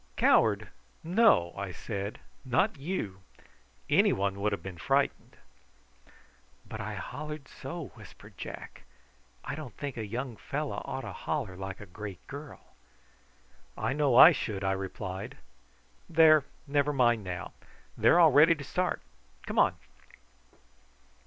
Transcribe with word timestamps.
"Coward! 0.17 0.69
No," 1.03 1.53
I 1.55 1.71
said; 1.71 2.17
"not 2.43 2.75
you. 2.79 3.19
Any 3.87 4.11
one 4.11 4.41
would 4.41 4.51
have 4.51 4.63
been 4.63 4.79
frightened." 4.79 5.37
"But 6.67 6.81
I 6.81 6.95
hollered 6.95 7.47
so," 7.47 7.89
whispered 7.93 8.35
Jack. 8.35 8.81
"I 9.45 9.53
don't 9.53 9.77
think 9.77 9.97
a 9.97 10.05
young 10.07 10.37
fellow 10.37 10.81
ought 10.85 11.01
to 11.01 11.13
holler 11.13 11.55
like 11.55 11.79
a 11.79 11.85
great 11.85 12.25
girl." 12.25 12.73
"I 13.77 13.93
know 13.93 14.15
I 14.17 14.31
should," 14.31 14.63
I 14.63 14.71
replied. 14.71 15.37
"There, 16.09 16.45
never 16.65 16.91
mind 16.93 17.23
now. 17.23 17.53
They're 17.95 18.19
all 18.19 18.31
ready 18.31 18.55
to 18.55 18.63
start. 18.63 19.03
Come 19.45 19.59
on!" 19.59 19.75